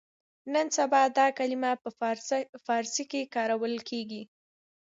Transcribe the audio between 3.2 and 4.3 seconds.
کارول کېږي.